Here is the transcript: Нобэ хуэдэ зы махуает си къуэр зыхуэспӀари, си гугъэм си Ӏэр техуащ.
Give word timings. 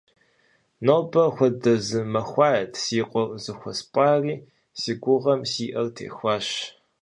Нобэ 0.85 1.23
хуэдэ 1.33 1.73
зы 1.87 1.99
махуает 2.13 2.71
си 2.83 2.99
къуэр 3.09 3.29
зыхуэспӀари, 3.43 4.35
си 4.79 4.91
гугъэм 5.01 5.41
си 5.51 5.65
Ӏэр 5.73 5.87
техуащ. 5.95 6.47